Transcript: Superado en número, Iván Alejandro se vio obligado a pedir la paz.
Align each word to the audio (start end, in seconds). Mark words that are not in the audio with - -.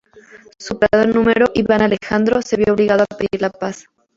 Superado 0.57 1.03
en 1.03 1.13
número, 1.13 1.51
Iván 1.53 1.83
Alejandro 1.83 2.41
se 2.41 2.55
vio 2.57 2.73
obligado 2.73 3.03
a 3.03 3.15
pedir 3.15 3.39
la 3.39 3.51
paz. 3.51 3.85